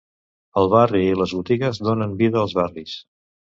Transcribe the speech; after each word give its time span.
El 0.61 0.69
barri 0.71 1.01
i 1.09 1.19
les 1.19 1.35
botigues 1.41 1.81
donen 1.89 2.17
vida 2.25 2.43
als 2.47 2.59
barris. 2.63 2.99